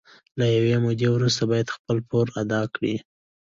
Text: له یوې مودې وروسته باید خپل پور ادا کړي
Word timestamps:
له 0.39 0.45
یوې 0.55 0.75
مودې 0.83 1.07
وروسته 1.11 1.43
باید 1.51 1.73
خپل 1.75 1.97
پور 2.09 2.25
ادا 2.41 2.61
کړي 2.73 2.95